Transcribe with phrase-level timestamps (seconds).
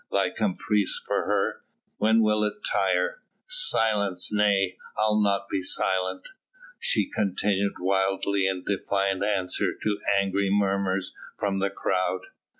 [0.11, 1.61] thy caprice for her
[1.97, 3.21] when will it tire?
[3.45, 4.33] Silence?
[4.33, 4.75] nay!
[4.97, 6.23] I'll not be silent,"
[6.79, 12.21] she continued wildly in defiant answer to angry murmurs from the crowd.